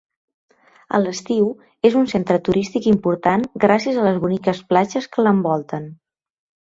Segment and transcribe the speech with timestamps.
[0.95, 1.49] A l'estiu,
[1.89, 5.87] és un centre turístic important gràcies a les boniques platges que l'envolten.